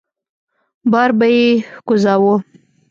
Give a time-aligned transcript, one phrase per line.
[0.91, 1.47] بار به يې
[1.87, 2.35] کوزاوه.